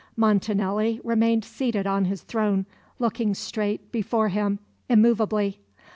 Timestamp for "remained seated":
1.03-1.85